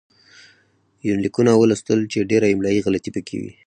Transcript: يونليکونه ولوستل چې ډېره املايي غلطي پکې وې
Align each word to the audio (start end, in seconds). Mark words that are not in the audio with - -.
يونليکونه 1.07 1.51
ولوستل 1.55 1.99
چې 2.11 2.27
ډېره 2.31 2.45
املايي 2.53 2.83
غلطي 2.85 3.09
پکې 3.15 3.35
وې 3.41 3.51